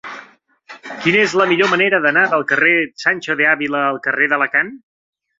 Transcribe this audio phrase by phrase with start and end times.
[1.01, 4.73] Quina és la millor manera d'anar del carrer de Sancho de Ávila al carrer d'Alacant?